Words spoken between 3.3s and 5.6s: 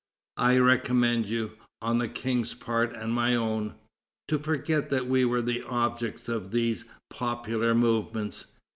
own, to forget that we were